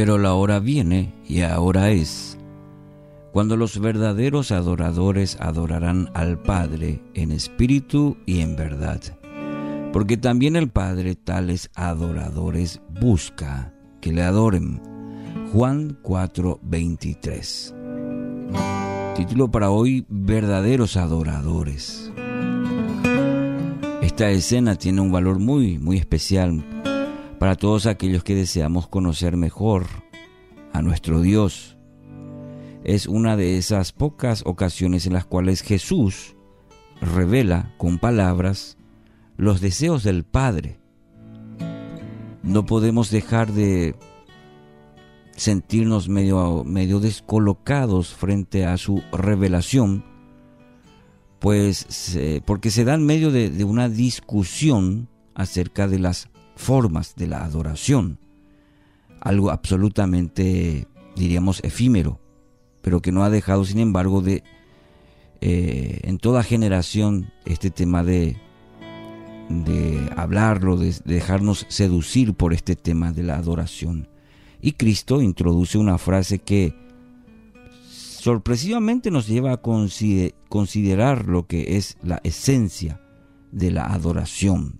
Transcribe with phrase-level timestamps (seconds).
[0.00, 2.38] Pero la hora viene y ahora es
[3.32, 9.02] cuando los verdaderos adoradores adorarán al Padre en espíritu y en verdad.
[9.92, 14.80] Porque también el Padre tales adoradores busca que le adoren.
[15.52, 17.74] Juan 4:23.
[19.16, 22.10] Título para hoy, verdaderos adoradores.
[24.00, 26.79] Esta escena tiene un valor muy, muy especial
[27.40, 29.86] para todos aquellos que deseamos conocer mejor
[30.74, 31.78] a nuestro Dios.
[32.84, 36.36] Es una de esas pocas ocasiones en las cuales Jesús
[37.00, 38.76] revela con palabras
[39.38, 40.80] los deseos del Padre.
[42.42, 43.94] No podemos dejar de
[45.34, 50.04] sentirnos medio, medio descolocados frente a su revelación,
[51.38, 56.28] pues porque se da en medio de, de una discusión acerca de las
[56.60, 58.18] formas de la adoración,
[59.20, 62.20] algo absolutamente, diríamos, efímero,
[62.82, 64.44] pero que no ha dejado, sin embargo, de
[65.40, 68.36] eh, en toda generación este tema de,
[69.48, 74.08] de hablarlo, de dejarnos seducir por este tema de la adoración.
[74.60, 76.74] Y Cristo introduce una frase que
[77.88, 83.00] sorpresivamente nos lleva a considerar lo que es la esencia
[83.50, 84.79] de la adoración.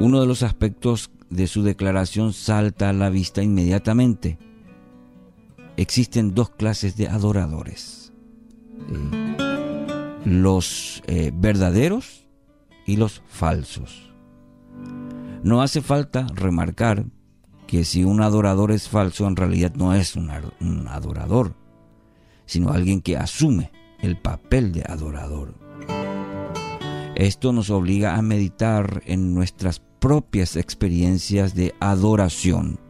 [0.00, 4.38] Uno de los aspectos de su declaración salta a la vista inmediatamente.
[5.76, 8.10] Existen dos clases de adoradores.
[10.24, 12.26] Los eh, verdaderos
[12.86, 14.10] y los falsos.
[15.42, 17.04] No hace falta remarcar
[17.66, 21.54] que si un adorador es falso, en realidad no es un, un adorador,
[22.46, 25.54] sino alguien que asume el papel de adorador.
[27.14, 32.80] Esto nos obliga a meditar en nuestras propias experiencias de adoración.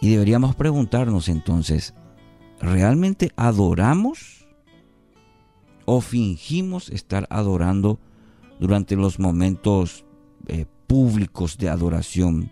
[0.00, 1.94] Y deberíamos preguntarnos entonces,
[2.60, 4.46] ¿realmente adoramos
[5.86, 7.98] o fingimos estar adorando
[8.60, 10.04] durante los momentos
[10.46, 12.50] eh, públicos de adoración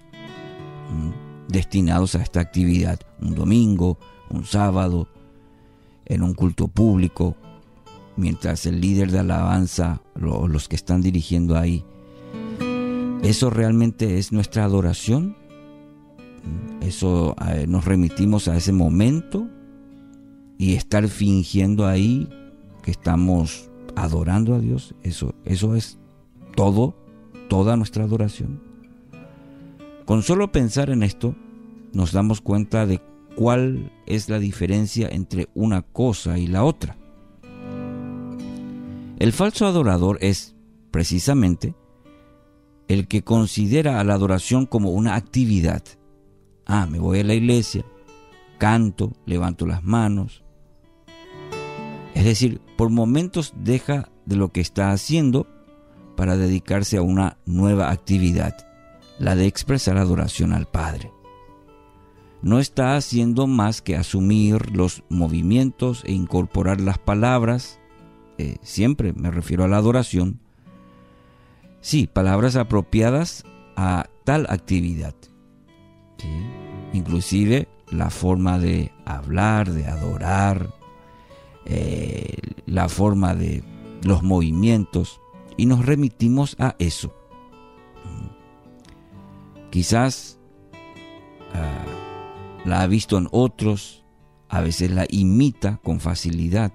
[1.49, 2.99] destinados a esta actividad?
[3.21, 3.99] Un domingo,
[4.31, 5.09] un sábado,
[6.07, 7.37] en un culto público,
[8.17, 11.85] mientras el líder de alabanza o los que están dirigiendo ahí
[13.25, 15.35] ¿Eso realmente es nuestra adoración?
[16.83, 19.49] ¿Eso eh, nos remitimos a ese momento
[20.59, 22.29] y estar fingiendo ahí
[22.83, 24.95] que estamos adorando a Dios?
[25.03, 25.99] ¿Eso, eso es
[26.55, 26.99] todo,
[27.49, 28.61] toda nuestra adoración?
[30.05, 31.35] Con solo pensar en esto,
[31.95, 33.01] nos damos cuenta de
[33.37, 36.99] cuál es la diferencia entre una cosa y la otra.
[39.19, 40.55] El falso adorador es,
[40.91, 41.75] precisamente,
[42.89, 45.83] el que considera a la adoración como una actividad.
[46.67, 47.85] Ah, me voy a la iglesia,
[48.59, 50.43] canto, levanto las manos.
[52.15, 55.47] Es decir, por momentos deja de lo que está haciendo
[56.17, 58.55] para dedicarse a una nueva actividad,
[59.19, 61.13] la de expresar adoración al Padre.
[62.43, 67.81] No está haciendo más que asumir los movimientos e incorporar las palabras,
[68.39, 70.41] eh, siempre me refiero a la adoración,
[71.85, 73.45] Sí, palabras apropiadas
[73.77, 75.15] a tal actividad.
[76.95, 80.73] Inclusive la forma de hablar, de adorar,
[81.67, 83.63] eh, la forma de
[84.03, 85.21] los movimientos
[85.59, 87.15] y nos remitimos a eso.
[89.69, 90.41] Quizás
[91.53, 94.07] ah, la ha visto en otros,
[94.49, 96.73] a veces la imita con facilidad.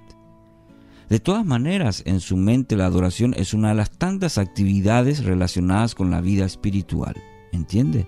[1.09, 5.95] De todas maneras, en su mente la adoración es una de las tantas actividades relacionadas
[5.95, 7.15] con la vida espiritual.
[7.51, 8.05] ¿Entiende?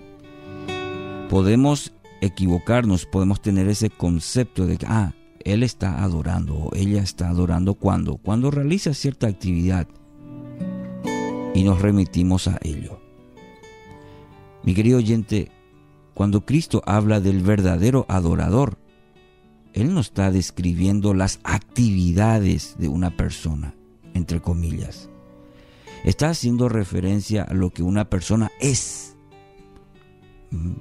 [1.28, 5.14] Podemos equivocarnos, podemos tener ese concepto de que, ah,
[5.44, 9.88] él está adorando o ella está adorando cuando, cuando realiza cierta actividad
[11.52, 13.00] y nos remitimos a ello.
[14.62, 15.50] Mi querido oyente,
[16.14, 18.78] cuando Cristo habla del verdadero adorador,
[19.74, 23.74] él no está describiendo las actividades de una persona,
[24.14, 25.08] entre comillas.
[26.04, 29.16] Está haciendo referencia a lo que una persona es.
[30.50, 30.72] Mm.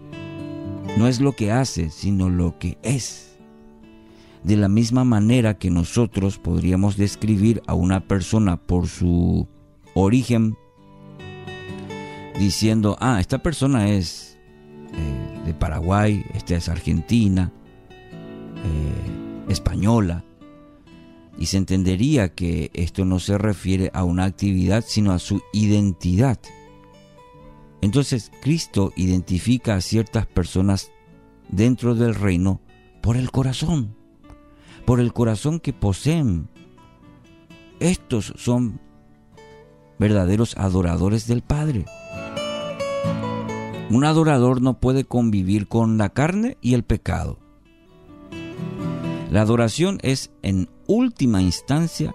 [0.97, 3.37] No es lo que hace, sino lo que es.
[4.43, 9.47] De la misma manera que nosotros podríamos describir a una persona por su
[9.93, 10.57] origen,
[12.39, 14.37] diciendo, ah, esta persona es
[14.93, 17.53] eh, de Paraguay, esta es argentina,
[18.63, 20.23] eh, española,
[21.37, 26.39] y se entendería que esto no se refiere a una actividad, sino a su identidad.
[27.81, 30.91] Entonces Cristo identifica a ciertas personas
[31.49, 32.61] dentro del reino
[33.01, 33.95] por el corazón,
[34.85, 36.47] por el corazón que poseen.
[37.79, 38.79] Estos son
[39.97, 41.85] verdaderos adoradores del Padre.
[43.89, 47.40] Un adorador no puede convivir con la carne y el pecado.
[49.31, 52.13] La adoración es, en última instancia,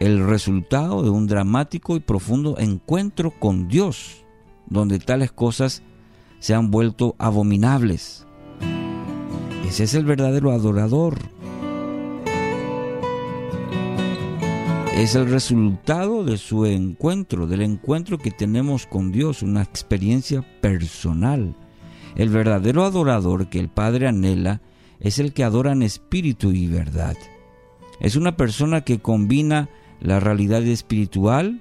[0.00, 4.24] el resultado de un dramático y profundo encuentro con Dios,
[4.66, 5.84] donde tales cosas
[6.40, 8.26] se han vuelto abominables.
[9.68, 11.20] Ese es el verdadero adorador.
[14.96, 21.54] Es el resultado de su encuentro, del encuentro que tenemos con Dios, una experiencia personal.
[22.16, 24.60] El verdadero adorador que el Padre anhela
[25.02, 27.16] es el que adora en espíritu y verdad.
[28.00, 29.68] Es una persona que combina
[30.00, 31.60] la realidad espiritual,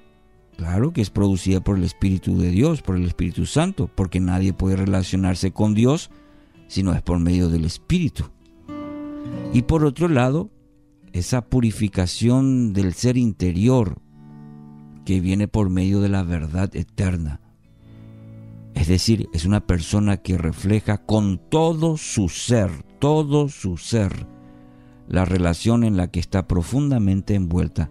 [0.58, 4.54] claro que es producida por el Espíritu de Dios, por el Espíritu Santo, porque nadie
[4.54, 6.10] puede relacionarse con Dios
[6.68, 8.26] si no es por medio del Espíritu.
[9.54, 10.50] Y por otro lado,
[11.12, 14.02] esa purificación del ser interior
[15.04, 17.42] que viene por medio de la verdad eterna.
[18.76, 24.28] Es decir, es una persona que refleja con todo su ser, todo su ser,
[25.08, 27.90] la relación en la que está profundamente envuelta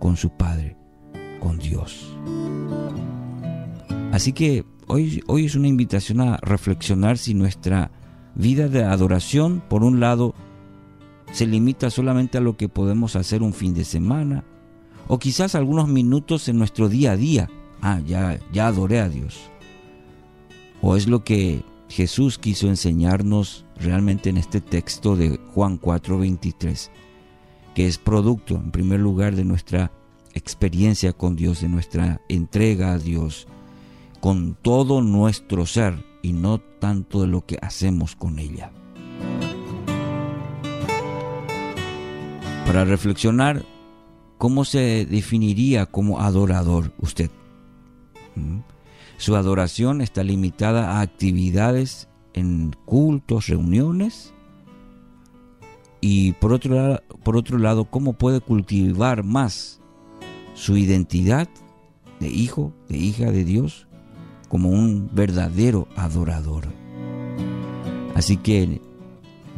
[0.00, 0.76] con su Padre,
[1.38, 2.18] con Dios.
[4.10, 7.92] Así que hoy, hoy es una invitación a reflexionar si nuestra
[8.34, 10.34] vida de adoración, por un lado,
[11.30, 14.42] se limita solamente a lo que podemos hacer un fin de semana,
[15.06, 17.48] o quizás algunos minutos en nuestro día a día.
[17.82, 19.50] Ah, ya, ya adoré a Dios
[20.82, 26.88] ¿O es lo que Jesús quiso enseñarnos realmente en este texto de Juan 4:23?
[27.74, 29.90] Que es producto, en primer lugar, de nuestra
[30.32, 33.48] experiencia con Dios, de nuestra entrega a Dios,
[34.20, 38.70] con todo nuestro ser y no tanto de lo que hacemos con ella.
[42.66, 43.64] Para reflexionar,
[44.38, 47.32] ¿cómo se definiría como adorador usted?
[48.36, 48.60] ¿Mm?
[49.20, 54.32] Su adoración está limitada a actividades en cultos, reuniones.
[56.00, 59.82] Y por otro, lado, por otro lado, ¿cómo puede cultivar más
[60.54, 61.50] su identidad
[62.18, 63.88] de hijo, de hija de Dios,
[64.48, 66.68] como un verdadero adorador?
[68.14, 68.80] Así que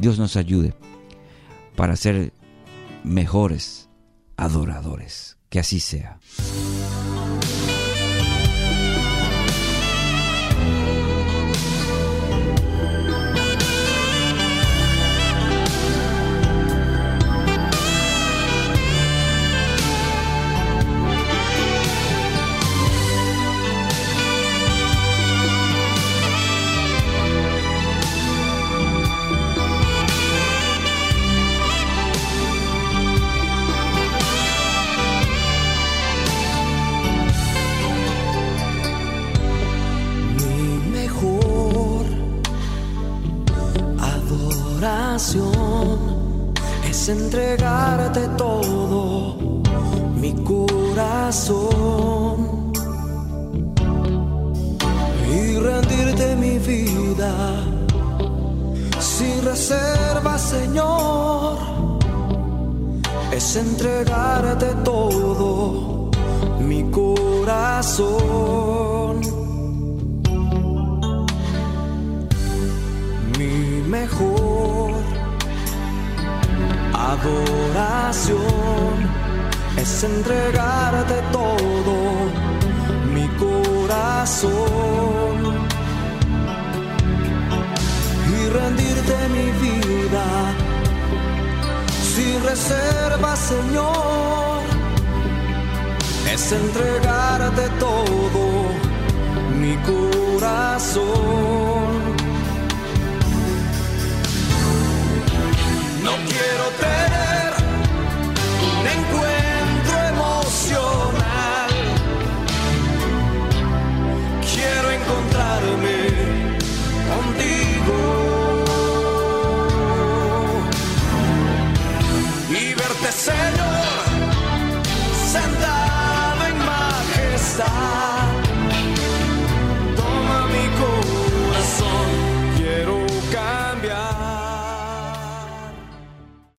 [0.01, 0.75] Dios nos ayude
[1.77, 2.33] para ser
[3.05, 3.89] mejores
[4.37, 5.39] adoradores.
[5.49, 6.19] Que así sea.
[46.91, 49.37] Es entregarte todo
[50.15, 51.63] mi corazón
[55.31, 57.33] y rendirte mi vida
[59.01, 61.59] sin reserva, Señor.
[63.33, 66.11] Es entregarte todo
[66.61, 68.62] mi corazón.
[77.13, 78.95] Adoración
[79.77, 81.97] es entregarte todo
[83.15, 84.57] mi corazón
[88.35, 90.27] y rendirte mi vida
[92.15, 94.61] sin reserva, Señor.
[96.33, 98.45] Es entregarte todo
[99.61, 100.62] mi corazón.